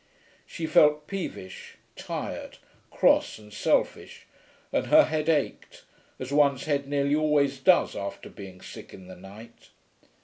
She 0.47 0.65
felt 0.65 1.05
peevish, 1.05 1.75
tired, 1.95 2.57
cross 2.89 3.37
and 3.37 3.53
selfish, 3.53 4.25
and 4.73 4.87
her 4.87 5.03
head 5.03 5.29
ached, 5.29 5.83
as 6.17 6.33
one's 6.33 6.65
head 6.65 6.87
nearly 6.87 7.13
always 7.13 7.59
does 7.59 7.95
after 7.95 8.27
being 8.27 8.61
sick 8.61 8.95
in 8.95 9.05
the 9.05 9.15
night. 9.15 9.69